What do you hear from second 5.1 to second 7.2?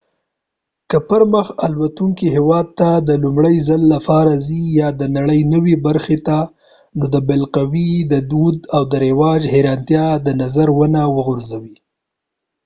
نړئ نوې برخې ته نو د